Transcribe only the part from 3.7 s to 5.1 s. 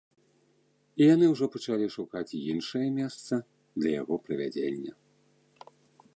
для яго правядзення.